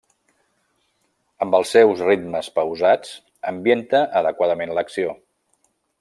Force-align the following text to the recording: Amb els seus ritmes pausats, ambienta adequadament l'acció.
Amb 1.45 1.57
els 1.57 1.73
seus 1.75 2.01
ritmes 2.07 2.49
pausats, 2.57 3.11
ambienta 3.55 4.01
adequadament 4.23 4.75
l'acció. 4.79 5.13